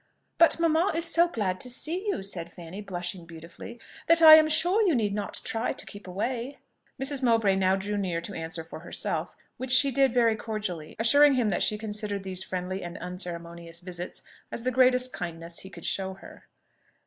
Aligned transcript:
"But 0.39 0.59
mamma 0.59 0.93
is 0.95 1.05
so 1.05 1.27
glad 1.27 1.59
to 1.59 1.69
see 1.69 2.07
you," 2.07 2.23
said 2.23 2.51
Fanny, 2.51 2.81
blushing 2.81 3.27
beautifully, 3.27 3.79
"that 4.07 4.19
I 4.19 4.33
am 4.33 4.49
sure 4.49 4.81
you 4.81 4.95
need 4.95 5.13
not 5.13 5.39
try 5.43 5.73
to 5.73 5.85
keep 5.85 6.07
away!" 6.07 6.57
Mrs. 6.99 7.21
Mowbray 7.21 7.55
now 7.55 7.75
drew 7.75 7.97
near 7.97 8.19
to 8.21 8.33
answer 8.33 8.63
for 8.63 8.79
herself; 8.79 9.37
which 9.57 9.69
she 9.71 9.91
did 9.91 10.11
very 10.11 10.35
cordially, 10.35 10.95
assuring 10.97 11.35
him 11.35 11.49
that 11.49 11.61
she 11.61 11.77
considered 11.77 12.23
these 12.23 12.41
friendly 12.43 12.81
and 12.81 12.97
unceremonious 12.97 13.79
visits 13.79 14.23
as 14.51 14.63
the 14.63 14.71
greatest 14.71 15.13
kindness 15.13 15.59
he 15.59 15.69
could 15.69 15.85
show 15.85 16.15
her. 16.15 16.45